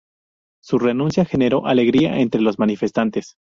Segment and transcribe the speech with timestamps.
[0.63, 3.35] Su renuncia generó alegría entre los manifestantes.